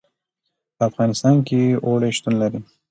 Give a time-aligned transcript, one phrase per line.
[0.75, 2.59] په افغانستان کې اوړي شتون لري.